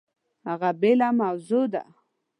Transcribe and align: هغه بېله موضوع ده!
هغه 0.49 0.69
بېله 0.81 1.09
موضوع 1.21 1.65
ده! 1.73 1.83